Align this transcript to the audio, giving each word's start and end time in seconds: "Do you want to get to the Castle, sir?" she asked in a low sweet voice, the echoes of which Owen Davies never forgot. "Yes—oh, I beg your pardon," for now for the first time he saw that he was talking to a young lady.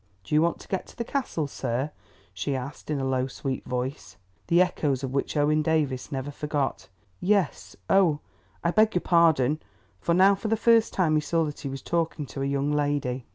"Do 0.23 0.33
you 0.33 0.41
want 0.41 0.57
to 0.61 0.67
get 0.67 0.87
to 0.87 0.95
the 0.97 1.03
Castle, 1.03 1.45
sir?" 1.45 1.91
she 2.33 2.55
asked 2.55 2.89
in 2.89 2.99
a 2.99 3.05
low 3.05 3.27
sweet 3.27 3.63
voice, 3.65 4.17
the 4.47 4.59
echoes 4.59 5.03
of 5.03 5.13
which 5.13 5.37
Owen 5.37 5.61
Davies 5.61 6.11
never 6.11 6.31
forgot. 6.31 6.89
"Yes—oh, 7.19 8.19
I 8.63 8.71
beg 8.71 8.95
your 8.95 9.01
pardon," 9.03 9.61
for 9.99 10.15
now 10.15 10.33
for 10.33 10.47
the 10.47 10.57
first 10.57 10.91
time 10.91 11.13
he 11.13 11.21
saw 11.21 11.43
that 11.43 11.59
he 11.59 11.69
was 11.69 11.83
talking 11.83 12.25
to 12.25 12.41
a 12.41 12.45
young 12.47 12.71
lady. 12.71 13.27